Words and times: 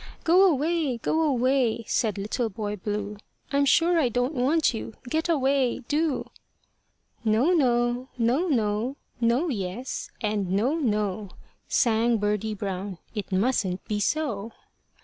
"Go 0.23 0.51
away! 0.51 0.97
go 0.97 1.21
away!" 1.21 1.83
said 1.85 2.17
Little 2.17 2.49
Boy 2.49 2.75
Blue; 2.75 3.17
"I'm 3.51 3.65
sure 3.65 3.99
I 3.99 4.09
don't 4.09 4.33
want 4.33 4.73
you 4.73 4.95
get 5.07 5.29
away 5.29 5.81
do." 5.87 6.31
"No, 7.23 7.51
no; 7.51 8.09
no, 8.17 8.47
no; 8.47 8.97
no, 9.19 9.49
yes, 9.49 10.09
and 10.19 10.49
no, 10.53 10.73
no," 10.79 11.29
Sang 11.67 12.17
Birdie 12.17 12.55
Brown, 12.55 12.97
"it 13.13 13.31
mustn't 13.31 13.85
be 13.85 13.99
so. 13.99 14.53